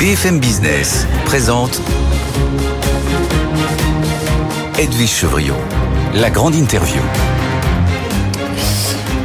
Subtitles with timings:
[0.00, 1.78] BFM Business présente
[4.78, 5.52] Edwige Chevriot,
[6.14, 7.02] la grande interview.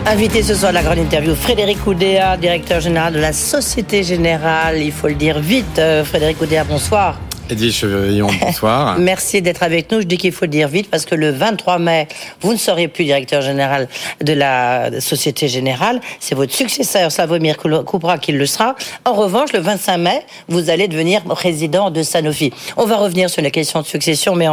[0.05, 4.81] Invité ce soir à la grande interview, Frédéric Oudéa, directeur général de la Société Générale.
[4.81, 5.79] Il faut le dire vite.
[5.79, 7.21] Euh, Frédéric Oudéa, bonsoir.
[7.47, 8.97] Edith Chevrillon, bonsoir.
[8.97, 10.01] Merci d'être avec nous.
[10.01, 12.07] Je dis qu'il faut le dire vite parce que le 23 mai,
[12.41, 13.87] vous ne serez plus directeur général
[14.21, 16.02] de la Société Générale.
[16.20, 18.76] C'est votre successeur, Slavomir Koupra, qui le sera.
[19.05, 22.52] En revanche, le 25 mai, vous allez devenir président de Sanofi.
[22.77, 24.48] On va revenir sur la question de succession, mais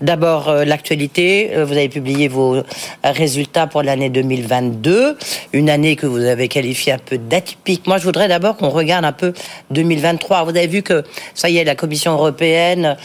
[0.00, 1.50] d'abord euh, l'actualité.
[1.52, 2.62] Euh, vous avez publié vos
[3.02, 5.16] résultats pour l'année 2022,
[5.52, 7.88] une année que vous avez qualifiée un peu d'atypique.
[7.88, 9.32] Moi, je voudrais d'abord qu'on regarde un peu
[9.70, 10.44] 2023.
[10.44, 11.02] Vous avez vu que,
[11.34, 12.96] ça y est, la Commission européenne européenne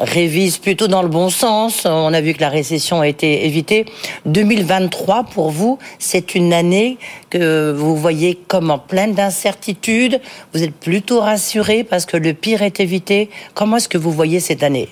[0.00, 1.82] révise plutôt dans le bon sens.
[1.84, 3.86] On a vu que la récession a été évitée.
[4.26, 6.98] 2023, pour vous, c'est une année
[7.30, 10.20] que vous voyez comme en pleine d'incertitudes.
[10.52, 13.30] Vous êtes plutôt rassuré parce que le pire est évité.
[13.54, 14.88] Comment est-ce que vous voyez cette année?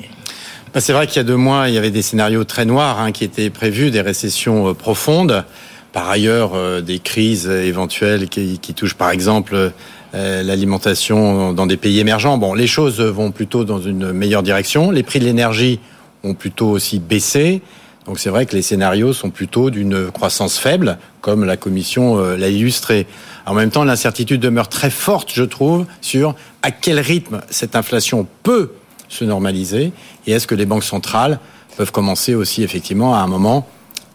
[0.73, 3.01] Bah, C'est vrai qu'il y a deux mois, il y avait des scénarios très noirs
[3.01, 5.45] hein, qui étaient prévus, des récessions euh, profondes.
[5.93, 9.73] Par ailleurs, euh, des crises éventuelles qui, touchent par exemple
[10.15, 12.39] l'alimentation dans des pays émergents.
[12.39, 14.91] Bon, les choses vont plutôt dans une meilleure direction.
[14.91, 15.81] Les prix de l'énergie
[16.25, 17.63] ont plutôt aussi baissé.
[18.09, 22.39] Donc c'est vrai que les scénarios sont plutôt d'une croissance faible, comme la Commission euh,
[22.39, 23.07] l'a illustré.
[23.45, 28.27] En même temps, l'incertitude demeure très forte, je trouve, sur à quel rythme cette inflation
[28.43, 28.73] peut
[29.11, 29.93] se normaliser
[30.27, 31.39] et est-ce que les banques centrales
[31.77, 33.67] peuvent commencer aussi effectivement à un moment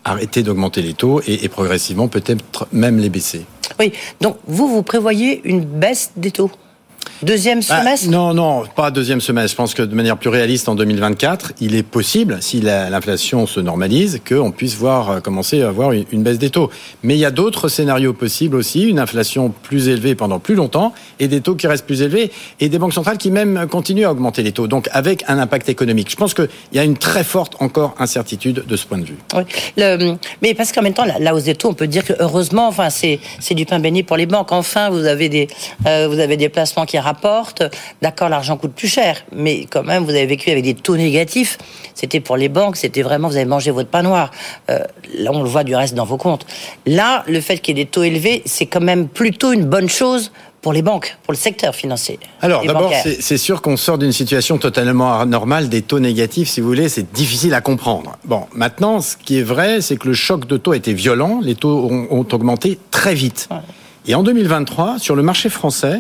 [0.04, 3.46] arrêter d'augmenter les taux et progressivement peut-être même les baisser.
[3.80, 6.52] Oui, donc vous, vous prévoyez une baisse des taux?
[7.24, 9.52] Deuxième bah, semestre Non, non, pas deuxième semestre.
[9.52, 13.60] Je pense que de manière plus réaliste, en 2024, il est possible, si l'inflation se
[13.60, 16.70] normalise, qu'on puisse voir euh, commencer à avoir une, baisse des taux.
[17.02, 20.94] Mais il y a d'autres scénarios possibles aussi, une inflation plus élevée pendant plus longtemps
[21.20, 24.12] et des taux qui restent plus élevés et des banques centrales qui même continuent à
[24.12, 24.68] augmenter les taux.
[24.68, 26.10] Donc avec un impact économique.
[26.10, 29.18] Je pense qu'il y a une très forte encore incertitude de ce point de vue.
[29.36, 29.44] Oui.
[29.78, 32.68] Le, mais parce qu'en même temps, la, hausse des taux, on peut dire que heureusement,
[32.68, 33.20] enfin, c'est
[33.52, 34.52] du pain béni pour les banques.
[34.52, 35.48] Enfin, vous avez des,
[35.88, 37.64] euh, vous avez des placements qui rapporte.
[38.02, 41.58] D'accord, l'argent coûte plus cher, mais quand même, vous avez vécu avec des taux négatifs.
[41.94, 44.32] C'était pour les banques, c'était vraiment, vous avez mangé votre pain noir.
[44.70, 44.80] Euh,
[45.16, 46.46] là, on le voit du reste dans vos comptes.
[46.86, 49.90] Là, le fait qu'il y ait des taux élevés, c'est quand même plutôt une bonne
[49.90, 50.32] chose
[50.64, 52.20] pour les banques, pour le secteur financier.
[52.42, 56.68] Alors d'abord, c'est sûr qu'on sort d'une situation totalement anormale, des taux négatifs, si vous
[56.68, 58.18] voulez, c'est difficile à comprendre.
[58.24, 61.42] Bon, maintenant, ce qui est vrai, c'est que le choc de taux a été violent,
[61.44, 63.50] les taux ont, augmenté très vite.
[64.08, 66.00] Et en 2023, sur le marché français,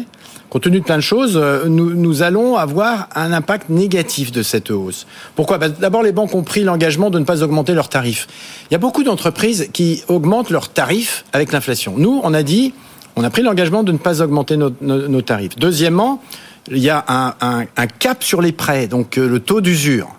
[0.53, 4.69] compte tenu de plein de choses, euh, nous, allons avoir un impact négatif de cette
[4.69, 5.07] hausse.
[5.35, 5.57] Pourquoi?
[5.57, 8.27] Bah, D'abord, les banques ont pris l'engagement de ne pas augmenter leurs tarifs.
[8.69, 11.95] Il y a beaucoup d'entreprises qui augmentent leurs tarifs avec l'inflation.
[11.97, 12.75] Nous, on a dit,
[13.15, 15.55] on a pris l'engagement de ne pas augmenter nos, tarifs.
[15.57, 16.21] Deuxièmement,
[16.69, 17.03] il y a
[17.41, 20.09] un, cap sur les prêts, donc euh, le taux d'usure,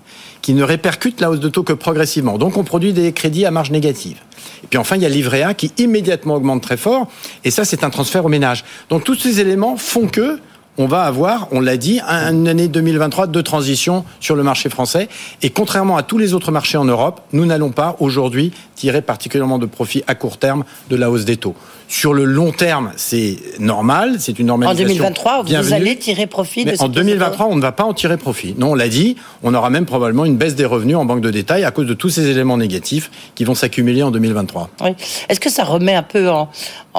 [0.44, 2.36] qui ne répercute la hausse de taux que progressivement.
[2.36, 4.18] Donc on produit des crédits à marge négative.
[4.62, 7.08] Et puis enfin, il y a le livret qui immédiatement augmente très fort.
[7.44, 8.62] Et ça, c'est un transfert au ménage.
[8.90, 10.38] Donc tous ces éléments font que
[10.78, 15.08] on va avoir, on l'a dit, une année 2023 de transition sur le marché français.
[15.42, 19.58] Et contrairement à tous les autres marchés en Europe, nous n'allons pas aujourd'hui tirer particulièrement
[19.58, 21.54] de profit à court terme de la hausse des taux.
[21.86, 24.84] Sur le long terme, c'est normal, c'est une normalisation.
[24.84, 28.16] En 2023, vous allez tirer profit de En 2023, on ne va pas en tirer
[28.16, 28.54] profit.
[28.58, 31.30] Non, on l'a dit, on aura même probablement une baisse des revenus en banque de
[31.30, 34.70] détail à cause de tous ces éléments négatifs qui vont s'accumuler en 2023.
[34.82, 34.90] Oui.
[35.28, 36.48] Est-ce que ça remet un peu en,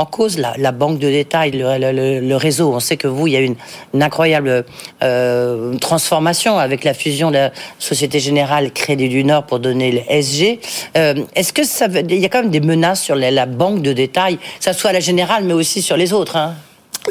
[0.03, 3.55] cause la, banque de détail, le, réseau On sait que vous, il y a une,
[3.93, 4.65] une incroyable
[5.01, 10.01] euh, transformation avec la fusion de la Société Générale Crédit du Nord pour donner le
[10.09, 10.59] SG.
[10.97, 13.93] Euh, est-ce que ça, il y a quand même des menaces sur la, banque de
[13.93, 16.35] détail Ça soit la générale, mais aussi sur les autres.
[16.35, 16.55] Hein?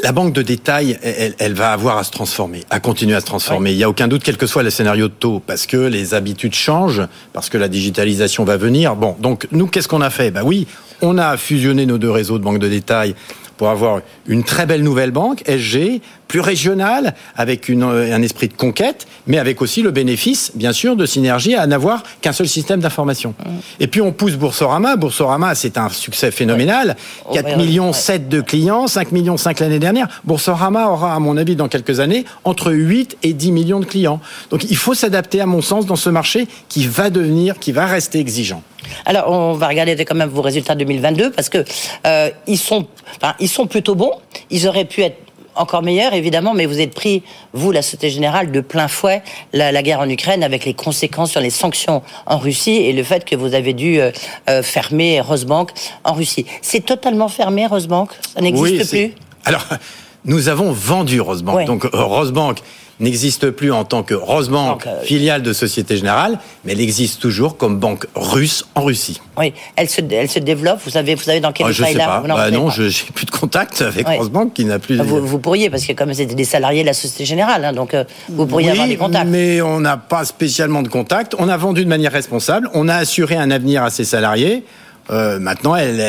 [0.03, 0.99] La banque de détail,
[1.39, 3.71] elle, va avoir à se transformer, à continuer à se transformer.
[3.71, 6.13] Il n'y a aucun doute, quel que soit le scénario de taux, parce que les
[6.13, 8.97] habitudes changent, parce que la digitalisation va venir.
[8.97, 10.31] Bon, donc nous, qu'est-ce qu'on a fait?
[10.31, 10.67] Bah oui,
[11.01, 13.15] on a fusionné nos deux réseaux de banques de détail
[13.57, 18.53] pour avoir une très belle nouvelle banque, SG, plus régionale, avec une, un esprit de
[18.53, 22.79] conquête, mais avec aussi le bénéfice, bien sûr, de synergie à n'avoir qu'un seul système
[22.79, 23.33] d'information.
[23.37, 23.49] Mmh.
[23.79, 24.95] Et puis on pousse Boursorama.
[24.95, 26.95] Boursorama, c'est un succès phénoménal.
[27.33, 30.07] 4 millions 7 de clients, 5 millions 5 l'année dernière.
[30.23, 34.19] Boursorama aura, à mon avis, dans quelques années, entre 8 et 10 millions de clients.
[34.49, 37.85] Donc il faut s'adapter, à mon sens, dans ce marché qui va devenir, qui va
[37.85, 38.63] rester exigeant.
[39.05, 41.63] Alors, on va regarder quand même vos résultats 2022 parce que
[42.05, 42.87] euh, ils sont,
[43.17, 44.13] enfin, ils sont plutôt bons.
[44.49, 45.17] Ils auraient pu être
[45.55, 47.23] encore meilleurs, évidemment, mais vous êtes pris,
[47.53, 49.21] vous, la Société Générale, de plein fouet
[49.53, 53.25] la, guerre en Ukraine avec les conséquences sur les sanctions en Russie et le fait
[53.25, 54.11] que vous avez dû euh,
[54.49, 55.71] euh, fermer Rosebank
[56.03, 56.45] en Russie.
[56.61, 58.09] C'est totalement fermé, Rosebank?
[58.33, 59.13] Ça n'existe plus?
[59.45, 59.65] Alors,
[60.25, 61.65] nous avons vendu Rosebank.
[61.65, 62.59] Donc, Rosebank
[62.99, 67.57] n'existe plus en tant que Rosebank, Donc, filiale de Société Générale, mais elle existe toujours
[67.57, 69.19] comme banque russe en Russie.
[69.37, 70.79] Oui, elle se, elle se développe.
[70.83, 72.19] Vous savez, vous savez dans quel Ah, état a pas.
[72.21, 74.07] Vous Bah non, je j'ai plus de contact avec.
[74.07, 74.97] Rosebank qui n'a plus.
[75.01, 77.93] Vous, vous pourriez, parce que comme c'était des salariés de la Société Générale, hein, donc
[77.93, 79.27] euh, vous pourriez Oui, avoir des contacts.
[79.27, 81.35] mais on n'a pas spécialement de contact.
[81.37, 82.69] On a vendu de manière responsable.
[82.73, 84.63] On a assuré un avenir à ses salariés.
[85.09, 85.99] Euh, maintenant, elle,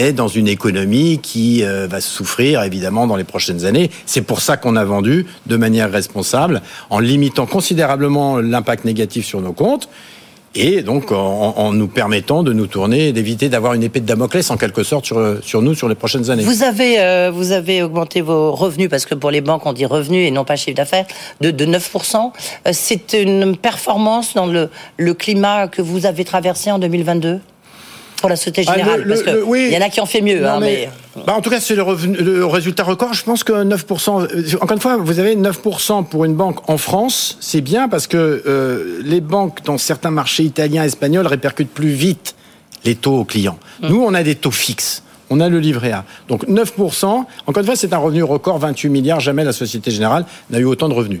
[0.00, 3.90] est dans une économie qui euh, va souffrir évidemment dans les prochaines années.
[4.06, 9.40] C'est pour ça qu'on a vendu de manière responsable, en limitant considérablement l'impact négatif sur
[9.40, 9.88] nos comptes.
[10.56, 14.50] Et donc en, nous permettant de nous tourner et d'éviter d'avoir une épée de Damoclès
[14.50, 16.42] en quelque sorte sur, nous sur les prochaines années.
[16.42, 19.86] Vous avez, euh, vous avez augmenté vos revenus, parce que pour les banques, on dit
[19.86, 21.06] revenus et non pas chiffre d'affaires,
[21.40, 22.32] de, de 9%.
[22.66, 27.40] Euh, C'est une performance dans le climat que vous avez traversé en 2022
[28.20, 29.70] pour la Société Ah, le- Générale Parce le- oui.
[29.72, 30.40] y en a qui ont fait mieux.
[30.40, 31.22] Non, hein, mais- mais...
[31.26, 33.12] bah, en tout cas, c'est le, résultat record.
[33.14, 34.22] Je pense que 9%.
[34.22, 37.36] euh, Encore une fois, vous avez 9% pour une banque en France.
[37.40, 42.34] C'est bien parce que euh, les banques dans certains marchés italiens, espagnols répercutent plus vite
[42.84, 43.58] les taux aux clients.
[43.82, 45.02] Nous, on a des taux fixes.
[45.32, 46.04] On a le livret A.
[46.28, 49.20] Donc 9%, encore une fois, c'est un revenu record, 28 milliards.
[49.20, 51.20] Jamais la Société Générale n'a eu autant de revenus.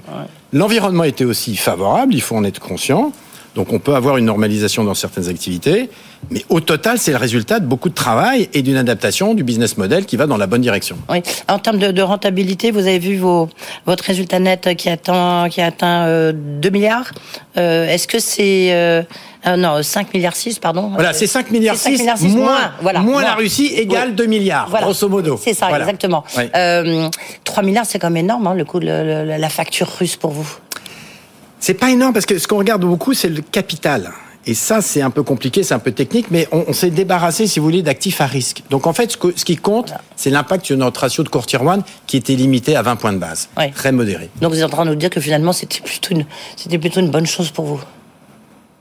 [0.52, 3.12] L'environnement était aussi favorable, il faut en être conscient.
[3.54, 5.90] Donc on peut avoir une normalisation dans certaines activités,
[6.30, 9.76] mais au total, c'est le résultat de beaucoup de travail et d'une adaptation du business
[9.76, 10.96] model qui va dans la bonne direction.
[11.08, 11.22] Oui.
[11.48, 13.48] En termes de, de rentabilité, vous avez vu vos,
[13.86, 17.10] votre résultat net qui atteint, qui a atteint euh, 2 milliards.
[17.56, 18.72] Euh, Est-ce que c'est...
[18.72, 19.02] euh,
[19.46, 20.90] euh, non, 5 milliards 6, pardon.
[20.94, 23.34] Voilà, c'est 5 milliards C'est 5 6, milliards six, moins, moins, voilà, moins la.
[23.36, 24.14] Russie égale Oui.
[24.14, 24.84] 2 milliards, Voilà.
[24.84, 25.40] grosso modo.
[25.42, 25.84] C'est ça, Voilà.
[25.84, 26.24] exactement.
[26.36, 26.42] Oui.
[26.54, 27.08] Euh,
[27.44, 30.46] 3 milliards, c'est quand même énorme, hein, le coût de la facture russe pour vous.
[31.60, 34.10] C'est pas énorme parce que ce qu'on regarde beaucoup, c'est le capital.
[34.46, 37.46] Et ça, c'est un peu compliqué, c'est un peu technique, mais on, on s'est débarrassé,
[37.46, 38.62] si vous voulez, d'actifs à risque.
[38.70, 41.44] Donc en fait, ce, que- ce qui compte, c'est l'impact sur notre ratio de court
[41.44, 43.50] tier 1 qui était limité à 20 points de base.
[43.58, 43.70] Ouais.
[43.70, 44.30] Très modéré.
[44.40, 46.24] Donc vous êtes en train de nous dire que finalement, c'était plutôt une,
[46.56, 47.80] c'était plutôt une bonne chose pour vous?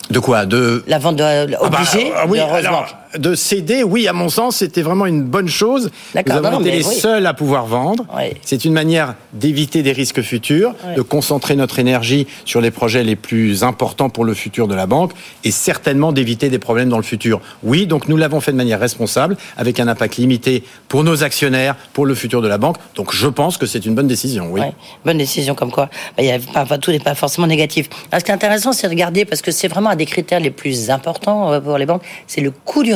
[0.10, 0.46] De quoi?
[0.46, 2.14] De La vente de, Ah bah, obligée?
[2.16, 5.90] ah oui, de alors, de céder, oui, à mon sens, c'était vraiment une bonne chose.
[6.14, 6.94] Nous avons non, été les oui.
[6.96, 8.06] seuls à pouvoir vendre.
[8.16, 8.34] Oui.
[8.44, 10.96] C'est une manière d'éviter des risques futurs, Oui.
[10.96, 14.86] de concentrer notre énergie sur les projets les plus importants pour le futur de la
[14.86, 15.12] banque
[15.44, 17.42] et certainement d'éviter des problèmes dans le futur.
[17.64, 21.76] Oui, donc nous l'avons fait de manière responsable, avec un impact limité pour nos actionnaires,
[21.94, 22.78] pour le futur de la banque.
[22.96, 24.62] Donc je pense que c'est une bonne décision, oui.
[25.04, 25.86] Bonne décision comme quoi.
[26.16, 27.90] Bah, il y a pas, pas- tout n'est pas forcément négatif.
[28.12, 30.40] Alors, ce qui est intéressant, c'est de regarder, parce que c'est vraiment un des critères
[30.40, 32.94] les plus importants euh, pour les banques, c'est le coût du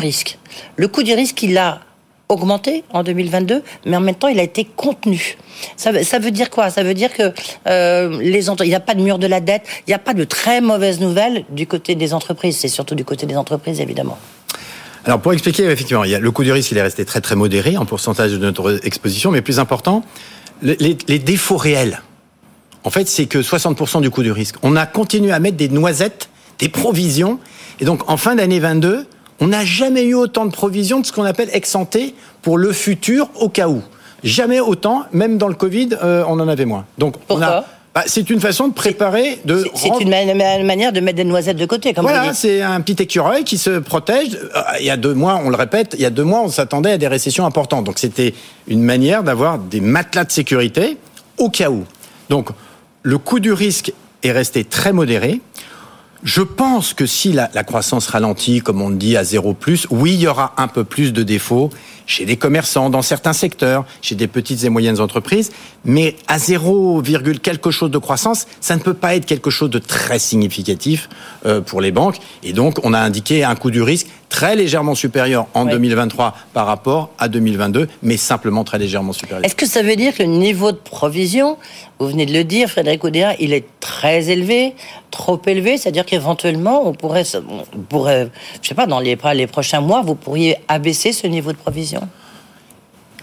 [0.75, 1.79] Le coût du risque, il a
[2.29, 5.37] augmenté en 2022, mais en même temps, il a été contenu.
[5.77, 6.69] Ça, veut- dire quoi?
[6.69, 7.31] Ça veut dire que
[7.67, 10.13] euh, les il n'y a pas de mur de la dette, il n'y a pas
[10.13, 12.57] de très mauvaises nouvelles du côté des entreprises.
[12.57, 14.17] C'est surtout du côté des entreprises, évidemment.
[15.05, 17.85] Alors pour expliquer, effectivement, le coût du risque, il est resté très très modéré en
[17.85, 20.01] pourcentage de notre exposition, mais plus important,
[20.61, 22.01] les- les défauts réels.
[22.85, 24.55] En fait, c'est que 60% du coût du risque.
[24.63, 26.29] On a continué à mettre des noisettes,
[26.59, 27.39] des provisions,
[27.79, 29.05] et donc en fin d'année 22,
[29.39, 31.97] on n'a jamais eu autant de provisions de ce qu'on appelle ex ante
[32.41, 33.81] pour le futur au cas où.
[34.23, 36.85] Jamais autant, même dans le Covid, euh, on en avait moins.
[36.97, 37.65] Donc on Pourquoi a.
[37.93, 39.65] bah, c'est une façon de préparer, de.
[39.75, 42.61] C'est- rendre- une ma- ma- manière de mettre des noisettes de côté, comme voilà, c'est
[42.61, 44.35] un petit écureuil qui se protège.
[44.55, 46.47] Euh, Il y a deux mois, on le répète, il y a deux mois, on
[46.47, 47.83] s'attendait à des récessions importantes.
[47.83, 48.33] Donc c'était
[48.67, 50.97] une manière d'avoir des matelas de sécurité
[51.37, 51.83] au cas où.
[52.29, 52.47] Donc
[53.01, 53.91] le coût du risque
[54.23, 55.41] est resté très modéré.
[56.23, 60.21] Je pense que si la, croissance ralentit, comme on dit, à zéro plus, oui, il
[60.21, 61.69] y aura un peu plus de défauts
[62.05, 65.51] chez les commerçants, dans certains secteurs, chez des petites et moyennes entreprises,
[65.85, 69.69] mais à 0, virgule quelque chose de croissance, ça ne peut pas être quelque chose
[69.69, 71.09] de très significatif
[71.45, 72.17] euh, pour les banques.
[72.43, 75.71] Et donc, on a indiqué un coût du risque très légèrement supérieur en Oui.
[75.73, 79.45] 2023 par rapport à 2022, mais simplement très légèrement supérieur.
[79.45, 81.57] Est-ce que ça veut dire que le niveau de provision,
[81.99, 84.73] vous venez de le dire, Frédéric Oudéa, il est très élevé,
[85.11, 87.25] trop élevé, c'est-à-dire qu'éventuellement, on pourrait,
[87.75, 88.29] on pourrait,
[88.63, 91.92] je sais pas, dans les, les prochains mois, vous pourriez abaisser ce niveau de provision?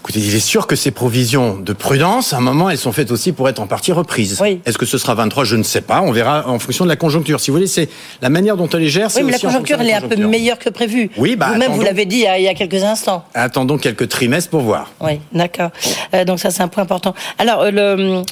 [0.01, 3.11] Écoutez, il est sûr que ces provisions de prudence, à un moment, elles sont faites
[3.11, 4.39] aussi pour être en partie reprises.
[4.41, 4.59] Oui.
[4.65, 6.01] Est-ce que ce sera 23 Je ne sais pas.
[6.01, 7.39] On verra en fonction de la conjoncture.
[7.39, 7.87] Si vous voulez, c'est
[8.19, 9.09] la manière dont on les gère.
[9.15, 11.11] Oui, mais la conjoncture, elle est un peu meilleure que prévu.
[11.17, 13.25] Oui, bah, Vous-même, vous l'avez dit il y, a, quelques instants.
[13.35, 14.89] Attendons quelques trimestres pour voir.
[15.01, 15.69] Oui, d'accord.
[16.15, 17.13] Euh, donc ça, c'est un point important.
[17.37, 18.23] Alors, euh, le,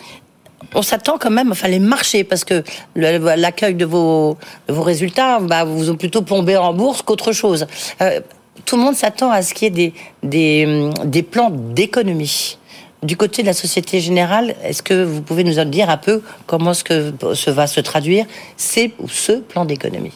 [0.74, 2.64] on s'attend quand même, enfin les marchés, parce que
[2.96, 7.68] l'accueil de vos, de vos résultats bah, vous ont plutôt plombé en bourse qu'autre chose.
[8.02, 8.20] Euh,
[8.66, 12.58] tout le monde s'attend à ce qu'il y ait des, des, hum, des plans d'économie.
[13.02, 16.22] Du côté de la Société Générale, est-ce que vous pouvez nous en dire un peu
[16.46, 18.26] comment ce que ce va se traduire,
[18.58, 20.12] c'est ce plan d'économie?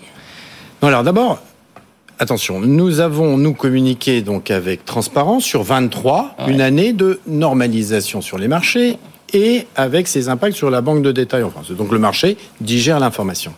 [0.81, 1.39] Alors d'abord,
[2.19, 8.37] attention, nous avons, nous, communiqué donc avec transparence sur 23, une année de normalisation sur
[8.37, 8.97] les marchés
[9.31, 11.71] et avec ses impacts sur la banque de détail en France.
[11.71, 13.53] Donc le marché digère l'information.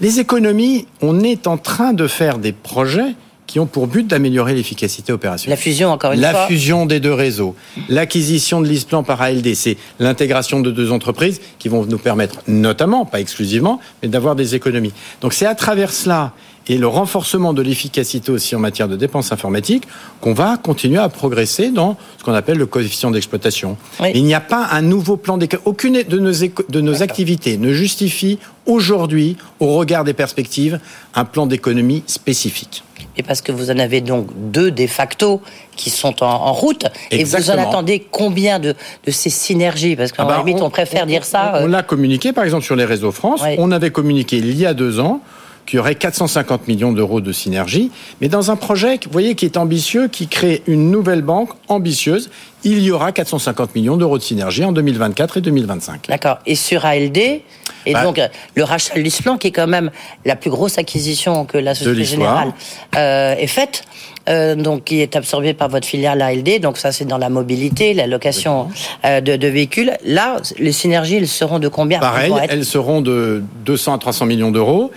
[0.00, 3.14] Les économies, on est en train de faire des projets
[3.46, 5.58] qui ont pour but d'améliorer l'efficacité opérationnelle.
[5.58, 6.40] La fusion, encore une la fois.
[6.40, 7.54] La fusion des deux réseaux,
[7.88, 13.04] l'acquisition de l'ISPLAN par ALD, c'est l'intégration de deux entreprises qui vont nous permettre, notamment,
[13.04, 14.92] pas exclusivement, mais d'avoir des économies.
[15.20, 16.32] Donc c'est à travers cela
[16.66, 19.86] et le renforcement de l'efficacité aussi en matière de dépenses informatiques
[20.20, 23.76] qu'on va continuer à progresser dans ce qu'on appelle le coefficient d'exploitation.
[24.00, 24.12] Oui.
[24.14, 25.66] Il n'y a pas un nouveau plan d'économie.
[25.66, 30.80] Aucune de nos, de nos activités ne justifie aujourd'hui, au regard des perspectives,
[31.14, 32.82] un plan d'économie spécifique.
[33.16, 35.40] Et parce que vous en avez donc deux de facto
[35.76, 36.86] qui sont en, en route.
[37.10, 37.20] Exactement.
[37.20, 38.74] Et vous en attendez combien de,
[39.06, 39.96] de ces synergies?
[39.96, 41.52] Parce qu'en Ah bah, limite, on, préfère on, dire ça.
[41.54, 43.42] On, on euh, l'a communiqué, par exemple, sur les réseaux France.
[43.58, 45.20] On avait communiqué il y a deux ans
[45.66, 47.90] qu'il y aurait 450 millions d'euros de synergie,
[48.20, 52.30] mais dans un projet, vous voyez, qui est ambitieux, qui crée une nouvelle banque ambitieuse,
[52.64, 56.08] il y aura 450 millions d'euros de synergie en 2024 et 2025.
[56.08, 56.38] D'accord.
[56.46, 57.40] Et sur ALD,
[57.86, 58.20] et Bah, donc
[58.54, 59.90] le rachat de l'Isplan, qui est quand même
[60.24, 62.04] la plus grosse acquisition que la Société.
[62.04, 62.52] Générale
[62.96, 63.82] euh, ait faite,
[64.28, 67.94] euh, donc qui est absorbée par votre filiale ALD, donc ça c'est dans la mobilité,
[67.94, 68.68] la location
[69.04, 69.92] euh, de, de véhicules.
[70.04, 73.94] Là, les synergies, elles seront de combien Pareil, Elles vont être- elles seront de 200
[73.94, 74.90] à 300 millions d'euros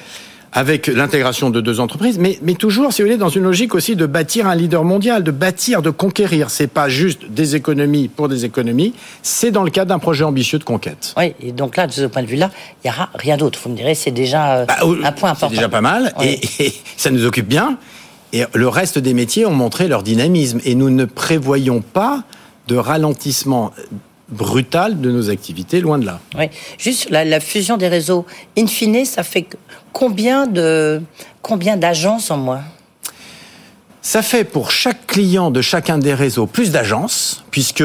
[0.54, 3.96] avec l'intégration de deux entreprises, mais, mais toujours, si vous voulez, dans une logique aussi
[3.96, 6.50] de bâtir un leader mondial, de bâtir, de conquérir.
[6.50, 10.58] C'est pas juste des économies pour des économies, c'est dans le cadre d'un projet ambitieux
[10.58, 11.14] de conquête.
[11.18, 12.50] Oui, et donc là, de ce point de vue-là,
[12.84, 13.60] il n'y aura rien d'autre.
[13.64, 15.50] Vous me direz, c'est déjà euh, Bah, un point important.
[15.50, 16.40] C'est déjà pas mal, Oui.
[16.60, 17.78] et, et ça nous occupe bien.
[18.34, 22.24] Et le reste des métiers ont montré leur dynamisme, et nous ne prévoyons pas
[22.68, 23.72] de ralentissement
[24.30, 26.20] brutal de nos activités, loin de là.
[26.38, 26.50] Oui.
[26.78, 28.26] Juste la, la fusion des réseaux,
[28.58, 29.48] in fine, ça fait
[29.94, 31.02] combien de
[31.42, 32.62] combien d'agences en moins?
[34.02, 37.84] Ça fait pour chaque client de chacun des réseaux plus d'agences, puisque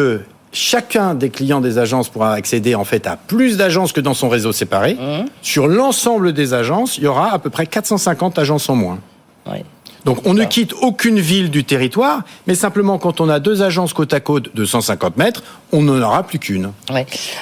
[0.53, 4.29] chacun des clients des agences pourra accéder en fait à plus d'agences que dans son
[4.29, 4.95] réseau séparé.
[4.95, 5.25] Mmh.
[5.41, 8.99] Sur l'ensemble des agences, il y aura à peu près 450 agences en moins.
[9.51, 9.59] Oui.
[10.05, 13.93] Donc on ne quitte aucune ville du territoire, mais simplement quand on a deux agences
[13.93, 15.43] côte à côte de 150 mètres,
[15.73, 16.71] on n'en aura plus qu'une.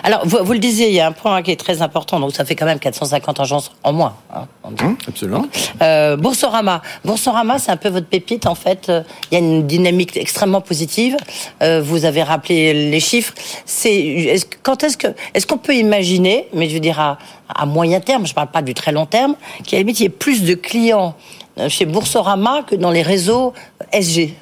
[0.04, 2.32] Alors, vous, vous le disiez, il y a un point qui est très important, donc
[2.32, 4.14] ça fait quand même 450 agences en moins.
[4.34, 4.46] hein.
[4.80, 5.46] Hum, absolument.
[5.82, 6.80] Euh, Boursorama.
[7.04, 8.90] Boursorama, c'est un peu votre pépite, en fait.
[9.30, 11.16] Il y a une dynamique extrêmement positive.
[11.62, 13.34] Euh, vous avez rappelé les chiffres.
[13.66, 17.18] C'est, est-ce, quand est-ce que, est-ce qu'on peut imaginer, mais je veux dire à,
[17.52, 19.34] à moyen terme, je parle pas du très long terme,
[19.66, 21.14] qu'à la limite, il y ait plus de clients
[21.58, 23.52] euh, chez Boursorama que dans les réseaux
[23.92, 24.34] SG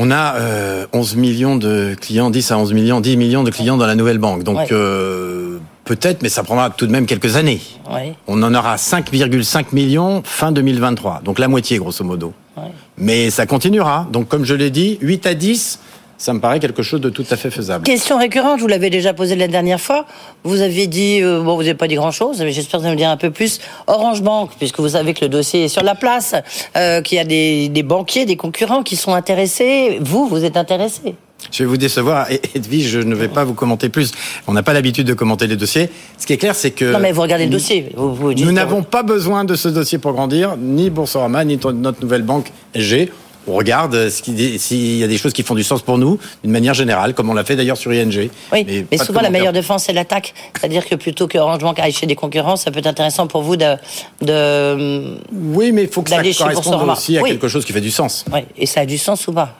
[0.00, 3.76] On a euh, 11 millions de clients, 10 à 11 millions, 10 millions de clients
[3.76, 4.44] dans la nouvelle banque.
[4.44, 4.66] Donc Ouais.
[4.70, 7.60] euh, peut-être, mais ça prendra tout de même quelques années.
[7.90, 8.12] Oui.
[8.28, 12.32] On en aura 5,5 millions fin 2023, donc la moitié grosso modo.
[12.56, 12.64] Ouais.
[12.96, 14.06] Mais ça continuera.
[14.12, 15.80] Donc comme je l'ai dit, 8 à 10,
[16.18, 17.84] ça me paraît quelque chose de tout à fait faisable.
[17.84, 20.04] Question récurrente, vous l'avais déjà posée la dernière fois.
[20.42, 22.96] Vous aviez dit, euh, bon, vous n'avez pas dit grand-chose, mais j'espère que vous allez
[22.96, 23.60] me dire un peu plus.
[23.86, 26.34] Orange Bank, puisque vous savez que le dossier est sur la place,
[26.76, 29.98] euh, qu'il y a des, des banquiers, des concurrents qui sont intéressés.
[30.00, 31.14] Vous, vous êtes intéressé.
[31.52, 34.10] Je vais vous décevoir, Edwige, je ne vais pas vous commenter plus.
[34.48, 35.88] On n'a pas l'habitude de commenter les dossiers.
[36.18, 37.90] Ce qui est clair, c'est que Non, mais vous regardez le dossier.
[37.96, 41.56] Vous, vous dites nous n'avons pas besoin de ce dossier pour grandir, ni Boursorama, ni
[41.56, 43.10] notre nouvelle banque SG.
[43.48, 46.52] On regarde qui- s'il y a des choses qui font du sens pour nous, d'une
[46.52, 48.28] manière générale, comme on l'a fait d'ailleurs sur ING.
[48.52, 50.34] Oui, mais, souvent la meilleure défense c'est l'attaque.
[50.58, 53.42] C'est-à-dire que plutôt que Orange Bank aille chez des concurrents, ça peut être intéressant pour
[53.42, 53.74] vous de,
[54.22, 57.30] de Oui, mais il faut que ça corresponde aussi à Oui.
[57.30, 58.24] quelque chose qui fait du sens.
[58.32, 59.56] oui, et ça a du sens ou pas?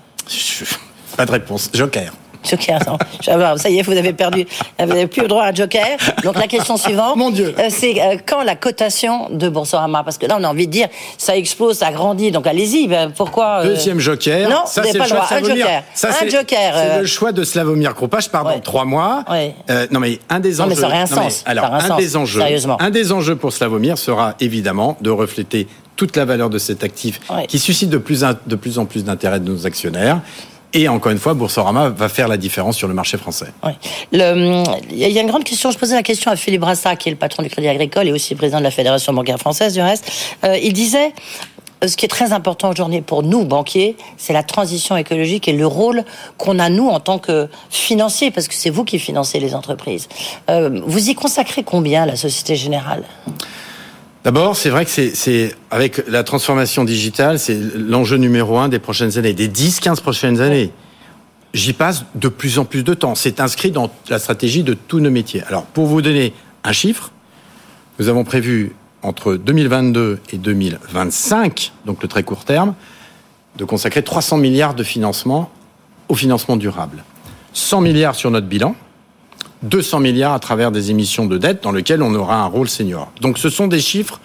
[1.16, 1.71] Pas de réponse.
[1.73, 2.12] Joker.
[2.49, 2.97] Joker, non.
[3.57, 4.47] Ça y est, vous avez perdu.
[4.78, 5.97] Vous n'avez plus le droit à un joker.
[6.25, 7.54] Donc la question suivante, Mon Dieu.
[7.59, 10.02] euh, c'est euh, quand la cotation de Boursorama?
[10.04, 12.87] Parce que là, on a envie de dire, ça explose, ça grandit, donc allez-y.
[12.88, 14.49] Ben, pourquoi euh, Deuxième joker.
[14.49, 15.37] Non, ça vous n'avez pas le choix droit.
[15.38, 15.83] Un joker.
[15.95, 16.75] Ça, un c'est- joker.
[16.75, 17.95] C'est le choix de Slavomir.
[18.21, 18.61] Je pars Ouais.
[18.61, 19.25] trois mois.
[19.30, 19.54] Ouais.
[19.71, 20.80] Euh, non mais un des Non, mais enjeux.
[20.83, 21.42] ça aurait un non, mais sens.
[21.47, 21.99] alors un un sens.
[21.99, 22.40] des enjeux.
[22.40, 22.76] Sérieusement.
[22.80, 25.66] Un des enjeux pour Slavomir sera évidemment de refléter
[25.97, 27.47] toute la valeur de cet actif Ouais.
[27.47, 30.21] qui suscite de plus, en- de plus en plus d'intérêt de nos actionnaires.
[30.75, 33.52] Et encore une fois, Boursorama va faire la différence sur le marché français.
[33.64, 33.72] Oui.
[34.12, 34.18] Il
[34.98, 35.70] y a une grande question.
[35.70, 38.12] Je posais la question à Philippe Brassat, qui est le patron du Crédit Agricole et
[38.12, 40.10] aussi président de la Fédération bancaire française, du reste.
[40.44, 41.12] Euh, il disait.
[41.87, 45.64] Ce qui est très important aujourd'hui pour nous, banquiers, c'est la transition écologique et le
[45.64, 46.02] rôle
[46.37, 50.08] qu'on a, nous, en tant que financiers, parce que c'est vous qui financez les entreprises.
[50.50, 53.04] Euh, vous y consacrez combien, la Société Générale?
[54.25, 59.16] D'abord, c'est vrai que c'est- avec la transformation digitale, c'est l'enjeu numéro un des prochaines
[59.16, 60.70] années, des 10-15 prochaines années.
[61.54, 63.14] J'y passe de plus en plus de temps.
[63.14, 65.42] C'est inscrit dans la stratégie de tous nos métiers.
[65.44, 66.34] Alors, pour vous donner
[66.64, 67.10] un chiffre,
[67.98, 68.72] nous avons prévu
[69.02, 72.75] entre 2022 et 2025, donc le très court terme,
[73.56, 75.50] de consacrer 300 milliards de financement
[76.08, 77.04] au financement durable.
[77.54, 78.75] 100 milliards sur notre bilan,
[79.62, 83.10] 200 milliards à travers des émissions de dette dans lesquelles on aura un rôle senior.
[83.20, 84.20] Donc ce sont des chiffres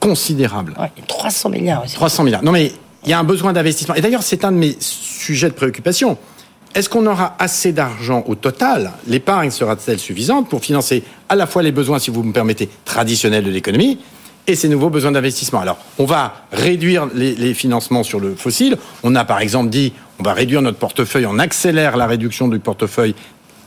[0.00, 0.74] considérables.
[1.06, 1.84] 300 milliards.
[1.86, 2.42] 300 milliards.
[2.42, 2.72] Non mais
[3.04, 3.94] il y a un besoin d'investissement.
[3.94, 6.18] Et d'ailleurs, c'est un de mes sujets de préoccupation.
[6.74, 8.92] Est-ce qu'on aura assez d'argent au total?
[9.06, 13.44] L'épargne sera-t-elle suffisante pour financer à la fois les besoins, si vous me permettez, traditionnels
[13.44, 13.98] de l'économie
[14.46, 15.60] et ces nouveaux besoins d'investissement?
[15.60, 18.76] Alors, on va réduire les, les, financements sur le fossile.
[19.02, 22.58] On a par exemple dit, on va réduire notre portefeuille, on accélère la réduction du
[22.58, 23.14] portefeuille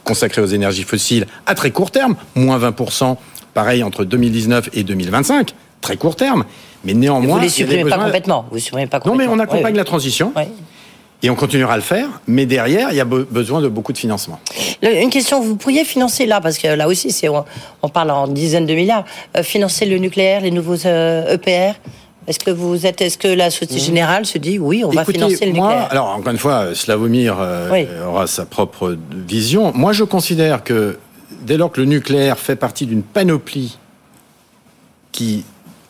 [0.03, 3.17] consacré aux énergies fossiles à très court terme, moins 20%,
[3.53, 6.45] pareil entre 2019 et 2025, très court terme.
[6.83, 8.45] Mais néanmoins, vous ne les supprimez pas complètement.
[8.51, 9.23] Vous supprimez pas complètement.
[9.23, 9.77] Non, mais on accompagne oui.
[9.77, 10.33] la transition.
[10.35, 10.43] Oui.
[11.23, 13.97] Et on continuera à le faire, mais derrière, il y a besoin de beaucoup de
[13.97, 14.39] financement.
[14.81, 17.45] Une question, vous pourriez financer là, parce que là aussi, c'est on,
[17.83, 19.05] on, parle en dizaines de milliards,
[19.37, 21.77] euh, financer le nucléaire, les nouveaux euh, EPR
[22.27, 25.05] est-ce que vous êtes, est-ce que la Société Générale se dit oui, on Écoutez, va
[25.05, 25.91] financer le moi, nucléaire?
[25.91, 27.87] Alors encore une fois, Slavomir euh, oui.
[28.05, 29.71] aura sa propre vision.
[29.73, 30.99] Moi, je considère que
[31.41, 33.79] dès lors que le nucléaire fait partie d'une panoplie
[35.11, 35.43] qui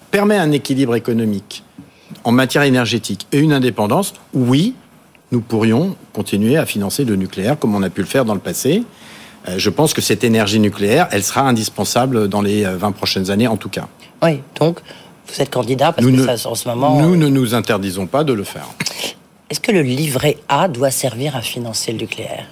[0.10, 1.64] permet un équilibre économique
[2.24, 4.74] en matière énergétique et une indépendance, oui,
[5.34, 8.40] nous pourrions continuer à financer le nucléaire comme on a pu le faire dans le
[8.40, 8.84] passé.
[9.50, 13.48] Euh, je pense que cette énergie nucléaire, elle sera indispensable dans les 20 prochaines années
[13.48, 13.88] en tout cas.
[14.24, 14.80] Oui, donc
[15.34, 17.00] vous êtes candidat parce nous que ne, ça, en ce moment.
[17.02, 18.68] Nous ne nous interdisons pas de le faire.
[19.50, 22.48] Est-ce que le livret A doit servir à financer le nucléaire?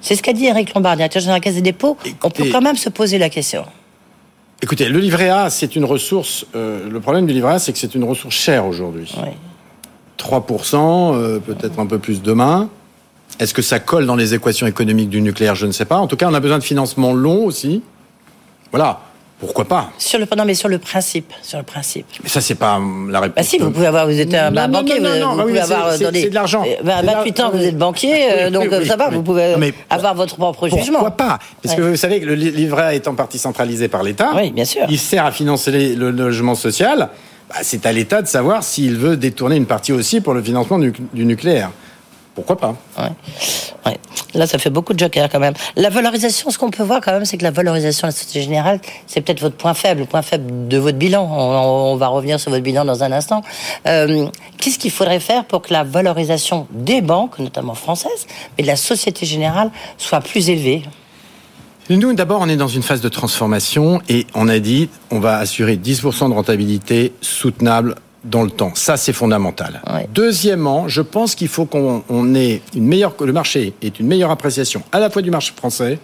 [0.00, 1.96] C'est ce qu'a dit Eric Lombard, directeur général de la Caisse des dépôts.
[2.04, 3.64] Écoutez, On peut quand même se poser la question.
[4.62, 6.46] Écoutez, le livret A, c'est une ressource.
[6.56, 9.12] Euh, le problème du livret A, c'est que c'est une ressource chère aujourd'hui.
[9.22, 9.30] Oui.
[10.18, 12.68] 3%, euh, peut-être un peu plus demain.
[13.38, 15.54] Est-ce que ça colle dans les équations économiques du nucléaire?
[15.54, 15.98] Je ne sais pas.
[15.98, 17.82] En tout cas, on a besoin de financement long aussi.
[18.72, 19.00] Voilà.
[19.40, 19.90] Pourquoi pas?
[19.98, 22.06] Sur le non, mais sur le principe, sur le principe.
[22.22, 23.36] Mais ça c'est pas la réponse.
[23.36, 25.42] Bah si, vous pouvez avoir, vous êtes un non, non, banquier, non, non, vous, non,
[25.42, 26.64] pouvez oui, avoir dans les de l'argent.
[26.82, 30.16] Bah, 28 ans, vous êtes banquier, euh, donc oui, ça va, vous pouvez mais, avoir
[30.16, 30.98] votre propre jugement.
[30.98, 31.38] Pourquoi pas?
[31.62, 34.30] Parce que vous savez que le livret est en partie centralisé par l'État.
[34.34, 34.82] Oui, bien sûr.
[34.88, 37.08] Il sert à financer le logement social.
[37.48, 40.78] Bah, c'est à l'État de savoir s'il veut détourner une partie aussi pour le financement
[40.78, 41.70] du, du nucléaire.
[42.38, 43.10] Pourquoi pas ouais.
[43.84, 43.98] Ouais.
[44.34, 45.54] Là, ça fait beaucoup de jokers quand même.
[45.74, 48.42] La valorisation, ce qu'on peut voir quand même, c'est que la valorisation de la Société
[48.42, 51.28] Générale, c'est peut-être votre point faible, le point faible de votre bilan.
[51.28, 53.42] On, on va revenir sur votre bilan dans un instant.
[53.88, 58.68] Euh, Qu'est-ce qu'il faudrait faire pour que la valorisation des banques, notamment françaises, mais de
[58.68, 60.82] la Société Générale, soit plus élevée?
[61.90, 65.38] Nous, d'abord, on est dans une phase de transformation et on a dit on va
[65.38, 68.72] assurer 10% de rentabilité soutenable dans le temps.
[68.74, 69.82] Ça, c'est fondamental.
[69.92, 70.08] Ouais.
[70.12, 74.06] Deuxièmement, je pense qu'il faut qu'on on ait une meilleure, que le marché ait une
[74.06, 75.98] meilleure appréciation à la fois du marché français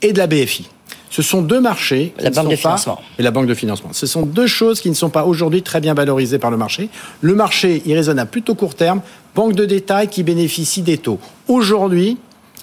[0.00, 0.68] et de la BFI.
[1.10, 2.14] Ce sont deux marchés.
[2.18, 2.98] La banque de financement.
[3.18, 3.90] Et la banque de financement.
[3.92, 6.88] Ce sont deux choses qui ne sont pas aujourd'hui très bien valorisées par le marché.
[7.20, 9.02] Le marché, il raisonne à plutôt court terme.
[9.34, 11.18] Banque de détail qui bénéficie des taux.
[11.48, 12.16] Aujourd'hui,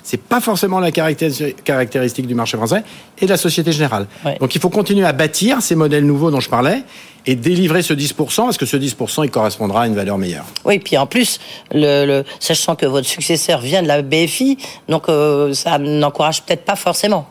[0.09, 2.83] c'est pas forcément la caractéristique du marché français
[3.19, 4.07] et de la Société Générale.
[4.25, 4.39] Ouais.
[4.39, 6.81] Donc il faut continuer à bâtir ces modèles nouveaux dont je parlais
[7.27, 10.45] et délivrer ce 10%, parce que ce 10%, il correspondra à une valeur meilleure.
[10.65, 11.39] Oui, puis en plus,
[11.71, 16.65] le, le, sachant que votre successeur vient de la BFI, donc euh, ça n'encourage peut-être
[16.65, 17.27] pas forcément.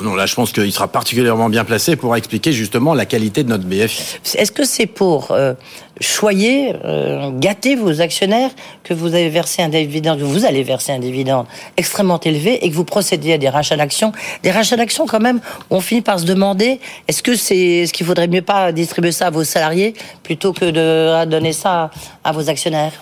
[0.00, 3.48] Non, là, je pense qu'il sera particulièrement bien placé pour expliquer justement la qualité de
[3.48, 4.18] notre BFI.
[4.34, 5.54] Est-ce que c'est pour euh,
[6.00, 8.50] choyer, euh, gâter vos actionnaires
[8.82, 12.70] que vous avez versé un dividende, que vous allez verser un dividende extrêmement élevé et
[12.70, 14.10] que vous procédez à des rachats d'actions?
[14.42, 18.04] Des rachats d'actions, quand même, on finit par se demander est-ce que c'est, est-ce qu'il
[18.04, 21.90] faudrait mieux pas distribuer ça à vos salariés plutôt que de donner ça
[22.24, 22.92] à vos actionnaires?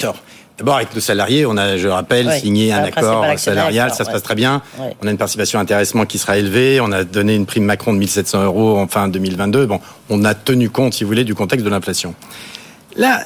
[0.00, 0.16] Alors,
[0.58, 4.12] D'abord, avec nos salariés, on a, je rappelle, signé un accord salarial, ça se ouais.
[4.12, 4.60] passe très bien.
[4.78, 4.96] Ouais.
[5.00, 6.80] On a une participation intéressement qui sera élevée.
[6.80, 9.66] On a donné une prime Macron de 1700 euros en fin 2022.
[9.66, 12.14] Bon, on a tenu compte, si vous voulez, du contexte de l'inflation.
[12.96, 13.20] Là,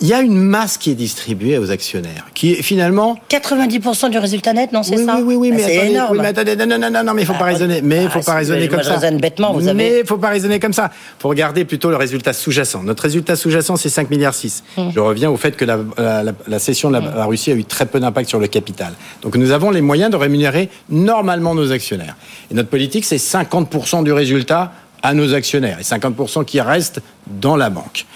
[0.00, 4.18] il y a une masse qui est distribuée aux actionnaires, qui est finalement 90% du
[4.18, 6.12] résultat net, non, c'est oui, ça oui, oui, oui, Bah, mais C'est attendez, énorme.
[6.12, 8.02] oui, mais attendez, non, non, non, non, non, mais il faut Ah, pas raisonner, mais
[8.02, 9.10] il ah, faut pas raisonner comme ça.
[9.10, 10.90] bêtement, vous Mais il faut pas raisonner comme ça.
[11.18, 12.82] Faut regarder plutôt le résultat sous-jacent.
[12.82, 14.64] Notre résultat sous-jacent, c'est 5 milliards 6.
[14.78, 14.90] Hum.
[14.94, 17.54] Je reviens au fait que la, la, la- la cession de la, la Russie a
[17.54, 18.94] eu très peu d'impact sur le capital.
[19.22, 22.16] Donc nous avons les moyens de rémunérer normalement nos actionnaires.
[22.50, 27.56] Et notre politique, c'est 50% du résultat à nos actionnaires et 50% qui restent dans
[27.56, 28.06] la banque.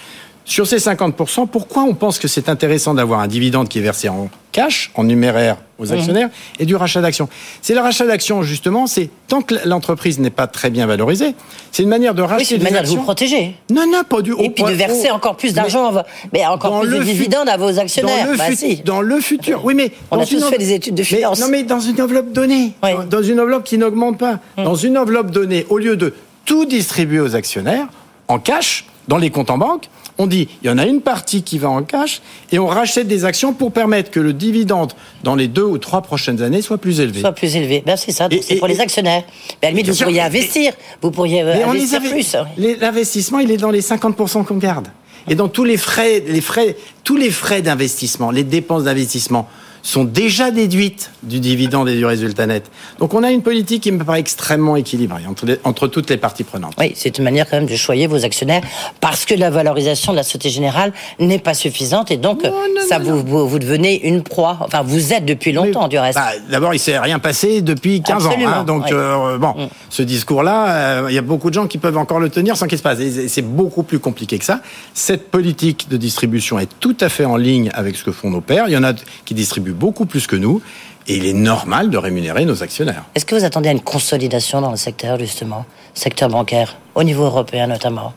[0.47, 4.09] Sur ces 50%, pourquoi on pense que c'est intéressant d'avoir un dividende qui est versé
[4.09, 6.29] en cash, en numéraire aux actionnaires,
[6.59, 7.27] et du rachat d'actions?
[7.63, 11.33] C'est le rachat d'actions, justement, c'est tant que l'entreprise n'est pas très bien valorisée,
[11.71, 13.55] c'est une manière de racheter Oui, c'est une des manière de vous protéger.
[13.71, 15.91] Non, non, pas du Et puis de verser encore plus d'argent,
[16.31, 18.25] mais encore dans plus de dividendes à vos actionnaires.
[18.27, 18.75] Dans le, Bah, fut- si.
[18.85, 19.65] dans le futur.
[19.65, 21.39] Oui, mais On a tous fait des études de Mais- finance.
[21.39, 22.73] non, mais dans une enveloppe donnée.
[22.83, 22.91] Oui.
[23.09, 24.39] Dans- Dans une enveloppe qui n'augmente pas.
[24.57, 26.13] Dans une enveloppe donnée, au lieu de
[26.45, 27.87] tout distribuer aux actionnaires
[28.27, 31.43] en cash, dans les comptes en banque, On dit, il y en a une partie
[31.43, 35.35] qui va en cash et on rachète des actions pour permettre que le dividende dans
[35.35, 37.19] les deux ou trois prochaines années soit plus élevé.
[37.19, 37.83] Soit plus élevé.
[37.85, 38.29] Ben, c'est ça.
[38.41, 39.23] C'est pour les actionnaires.
[39.61, 40.73] Mais à la limite, vous pourriez investir.
[41.01, 42.35] Vous pourriez euh, investir plus.
[42.57, 44.87] L'investissement, il est dans les 50% qu'on garde.
[45.27, 49.49] Et dans tous les frais, les frais, tous les frais d'investissement, les dépenses d'investissement
[49.85, 52.71] sont déjà déduites du dividende et du résultat net.
[52.97, 56.43] Donc on a une politique qui me paraît extrêmement équilibrée entre, entre toutes les parties
[56.43, 56.73] prenantes.
[56.79, 58.63] Oui, c'est une manière quand même de choyer vos actionnaires
[58.99, 62.41] parce que la valorisation de la Société Générale n'est pas suffisante et donc
[62.89, 64.57] ça vous, vous, devenez une proie.
[64.61, 66.17] Enfin, vous êtes depuis longtemps du reste.
[66.17, 68.31] Bah, D'abord, il s'est rien passé depuis 15 ans.
[68.43, 69.67] Hein, donc euh, bon, mm.
[69.91, 72.65] ce discours-là, euh, il y a beaucoup de gens qui peuvent encore le tenir sans
[72.65, 72.97] qu'il se passe.
[73.27, 74.61] C'est beaucoup plus compliqué que ça.
[74.95, 78.41] Cette politique de distribution est tout à fait en ligne avec ce que font nos
[78.41, 78.65] pères.
[78.67, 78.93] Il y en a
[79.25, 80.61] qui distribuent beaucoup plus que nous.
[81.07, 83.03] Et il est normal de rémunérer nos actionnaires.
[83.13, 87.25] Est-ce que vous attendez à une consolidation dans le secteur, justement, secteur bancaire, au niveau
[87.25, 88.13] européen notamment?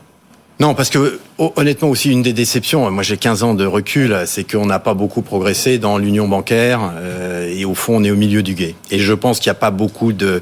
[0.59, 4.43] Non, parce que honnêtement aussi une des déceptions, moi j'ai 15 ans de recul, c'est
[4.43, 8.17] qu'on n'a pas beaucoup progressé dans l'union bancaire euh, et au fond on est au
[8.17, 8.75] milieu du guet.
[8.91, 10.41] Et je pense qu'il n'y a pas beaucoup de,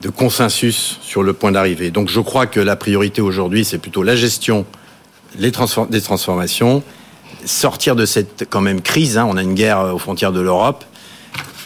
[0.00, 1.90] de consensus sur le point d'arrivée.
[1.90, 4.64] Donc je crois que la priorité aujourd'hui c'est plutôt la gestion
[5.38, 5.52] les
[5.90, 6.82] des transformations
[7.44, 9.18] sortir de cette quand même crise.
[9.18, 10.84] Hein, on a une guerre aux frontières de l'Europe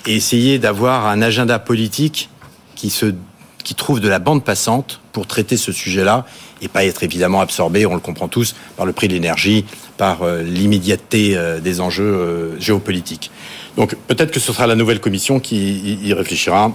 [0.06, 2.28] et essayer d'avoir un agenda politique
[2.74, 3.14] qui se
[3.62, 6.26] qui trouve de la bande passante pour traiter ce sujet-là
[6.60, 9.64] et pas être évidemment absorbé, on le comprend tous, par le prix de l'énergie,
[9.96, 13.30] par euh, l'immédiateté euh, des enjeux euh, géopolitiques.
[13.76, 16.72] Donc peut-être que ce sera la nouvelle commission qui y réfléchira.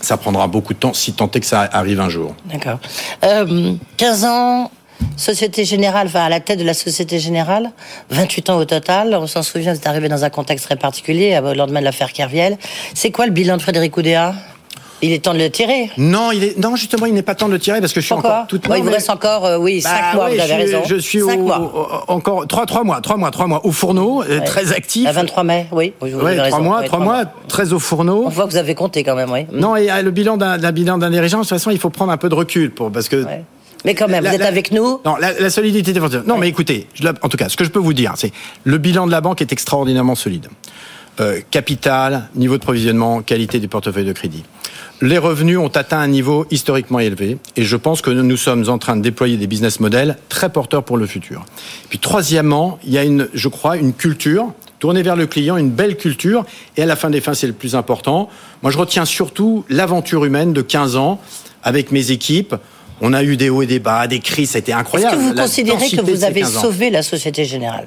[0.00, 2.34] Ça prendra beaucoup de temps, si tant est que ça arrive un jour.
[2.46, 2.78] D'accord.
[3.96, 4.70] 15 ans,
[5.16, 7.70] Société Générale, va à la tête de la Société Générale,
[8.10, 9.14] 28 ans au total.
[9.14, 12.58] On s'en souvient, êtes arrivé dans un contexte très particulier, au lendemain de l'affaire Kerviel.
[12.94, 14.34] C'est quoi le bilan de Frédéric Oudéa?
[15.02, 15.90] Il est temps de le tirer.
[15.98, 18.06] Non, il est non justement, il n'est pas temps de le tirer parce que je
[18.06, 20.30] suis encore, toute Il vous reste encore euh, oui 5 bah mois.
[20.30, 20.80] vous avez raison.
[20.86, 22.04] Je suis au, mois.
[22.08, 25.06] encore 3 3 mois, 3 mois, 3 mois au fourneau, euh, très actif.
[25.06, 25.92] À 23 mai, oui.
[26.00, 28.24] Vous ouais, 3 mois, 3 mois, très au fourneau.
[28.26, 29.46] On voit que vous avez compté quand même, oui.
[29.52, 32.16] Non, et le bilan d'un bilan d'un dirigeant, de toute façon, il faut prendre un
[32.16, 33.26] peu de recul pour parce que
[33.84, 36.22] mais quand même, vous êtes avec nous Non, la, solidité défensive.
[36.26, 36.86] Non, mais écoutez,
[37.22, 38.32] en tout cas, ce que je peux vous dire, c'est
[38.64, 40.48] le bilan de la banque est extraordinairement solide.
[41.20, 44.42] Euh, capital, niveau de provisionnement, qualité du portefeuille de crédit.
[45.00, 48.78] Les revenus ont atteint un niveau historiquement élevé et je pense que nous sommes en
[48.78, 51.44] train de déployer des business models très porteurs pour le futur.
[51.88, 55.70] Puis troisièmement, il y a une, je crois, une culture tournée vers le client, une
[55.70, 56.44] belle culture
[56.76, 58.28] et à la fin des fins, c'est le plus important.
[58.62, 61.20] Moi, je retiens surtout l'aventure humaine de 15 ans
[61.62, 62.56] avec mes équipes.
[63.00, 65.16] On a eu des hauts et des bas, des crises, ça a été incroyable.
[65.16, 67.86] Est-ce que vous considérez que vous avez sauvé la Société Générale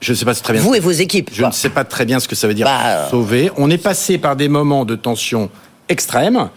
[0.00, 0.62] je ne sais pas très bien.
[0.62, 1.30] Vous et vos équipes.
[1.32, 3.50] Je ne sais pas très bien ce que ça veut dire bah, sauver.
[3.56, 5.50] On est passé par des moments de tension
[5.88, 6.50] extrême.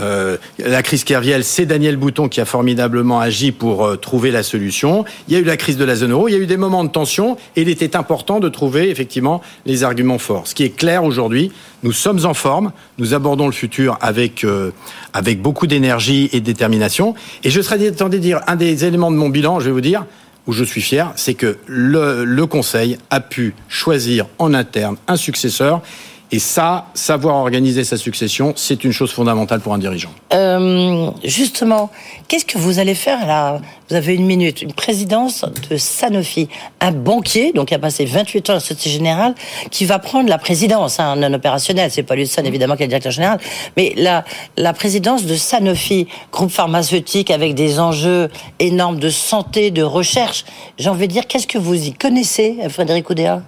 [0.00, 4.42] Euh, la crise Kerviel, c'est Daniel Bouton qui a formidablement agi pour euh, trouver la
[4.42, 5.04] solution.
[5.28, 6.56] Il y a eu la crise de la zone euro, il y a eu des
[6.56, 10.48] moments de tension et il était important de trouver effectivement les arguments forts.
[10.48, 11.52] Ce qui est clair aujourd'hui,
[11.82, 14.72] nous sommes en forme, nous abordons le futur avec euh,
[15.12, 17.14] avec beaucoup d'énergie et de détermination.
[17.44, 19.80] Et je serais tenté de dire un des éléments de mon bilan, je vais vous
[19.80, 20.06] dire,
[20.46, 25.16] où je suis fier, c'est que le, le Conseil a pu choisir en interne un
[25.16, 25.80] successeur
[26.34, 30.10] et ça, savoir organiser sa succession, c'est une chose fondamentale pour un dirigeant.
[30.32, 31.92] Euh, justement,
[32.26, 33.60] qu'est-ce que vous allez faire là?
[33.88, 36.48] Vous avez une minute, une présidence de Sanofi,
[36.80, 39.36] un banquier, donc qui a passé 28 ans à la Société Générale,
[39.70, 42.90] qui va prendre la présidence, hein, non opérationnel, c'est pas Lucien évidemment qui est le
[42.90, 43.38] directeur général,
[43.76, 44.24] mais la,
[44.56, 50.44] la présidence de Sanofi, groupe pharmaceutique avec des enjeux énormes de santé, de recherche.
[50.78, 53.42] J'ai envie de dire, qu'est-ce que vous y connaissez, Frédéric Oudéa?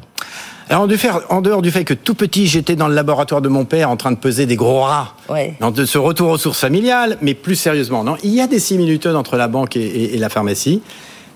[0.69, 0.89] Alors,
[1.29, 3.97] en dehors du fait que tout petit, j'étais dans le laboratoire de mon père en
[3.97, 5.15] train de peser des gros rats,
[5.61, 8.59] dans de ce retour aux sources familiales, mais plus sérieusement, non, il y a des
[8.59, 10.83] similitudes entre la banque et, la pharmacie,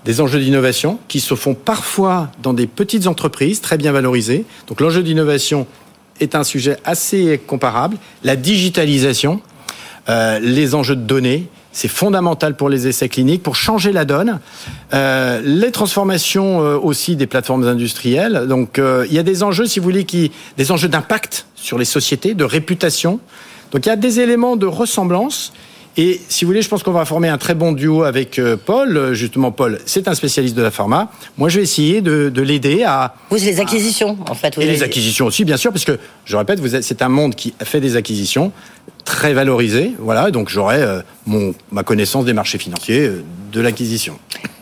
[0.03, 4.45] des enjeux d'innovation qui se font parfois dans des petites entreprises très bien valorisées.
[4.67, 5.65] Donc l'enjeu d'innovation
[6.19, 7.97] est un sujet assez comparable.
[8.23, 9.39] La digitalisation,
[10.09, 14.39] euh, les enjeux de données, c'est fondamental pour les essais cliniques, pour changer la donne.
[14.93, 18.45] Euh, les transformations euh, aussi des plateformes industrielles.
[18.47, 21.77] Donc, euh, il y a des enjeux, si vous voulez, qui, des enjeux d'impact sur
[21.77, 23.19] les sociétés, de réputation.
[23.71, 25.53] Donc, il y a des éléments de ressemblance
[25.97, 29.13] et si vous voulez, je pense qu'on va former un très bon duo avec Paul.
[29.13, 31.11] Justement, Paul, c'est un spécialiste de la pharma.
[31.37, 33.13] Moi, je vais essayer de, de l'aider à...
[33.29, 34.57] Vous, les acquisitions, en fait.
[34.57, 37.81] et les acquisitions aussi, bien sûr, parce que, je répète, c'est un monde qui fait
[37.81, 38.53] des acquisitions
[39.05, 39.91] très valorisées.
[39.99, 41.01] Voilà, donc j'aurai euh,
[41.71, 44.17] ma connaissance des marchés financiers, euh, de l'acquisition.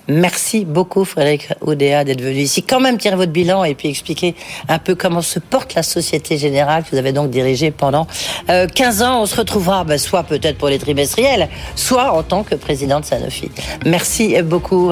[0.10, 2.64] Merci beaucoup Frédéric Oudéa d'être venu ici.
[2.64, 4.34] Quand même tirer votre bilan et puis expliquer
[4.68, 8.08] un peu comment se porte la Société Générale que vous avez donc dirigée pendant
[8.48, 9.22] 15 ans.
[9.22, 13.06] On se retrouvera ben, soit peut-être pour les trimestriels, soit en tant que président de
[13.06, 13.52] Sanofi.
[13.86, 14.92] Merci beaucoup.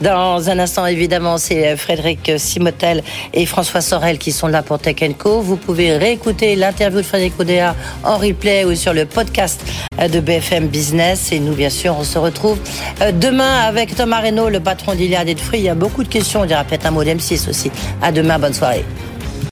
[0.00, 4.96] Dans un instant, évidemment, c'est Frédéric Simotel et François Sorel qui sont là pour Tech
[5.18, 5.40] Co.
[5.40, 9.60] Vous pouvez réécouter l'interview de Frédéric Oudéa en replay ou sur le podcast
[9.98, 11.32] de BFM Business.
[11.32, 12.58] Et nous, bien sûr, on se retrouve
[13.00, 15.58] euh, demain avec Thomas Reynaud, le patron d'Iliade et de Free.
[15.58, 16.40] Il y a beaucoup de questions.
[16.40, 17.70] On dira peut-être un mot d'M6 aussi.
[18.02, 18.38] À demain.
[18.38, 18.84] Bonne soirée.